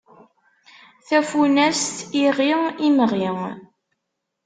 [1.07, 2.51] Tafunast: iɣi,
[2.87, 3.29] imɣi.